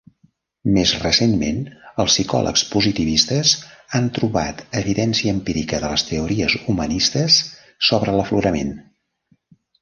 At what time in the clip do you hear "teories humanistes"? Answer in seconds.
6.09-7.39